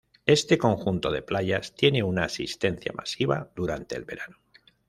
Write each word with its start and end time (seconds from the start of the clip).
Este 0.25 0.57
conjunto 0.57 1.11
de 1.11 1.21
playas 1.21 1.75
tiene 1.75 2.01
una 2.01 2.23
asistencia 2.23 2.91
masiva 2.95 3.51
durante 3.55 3.95
el 3.95 4.03
verano. 4.03 4.37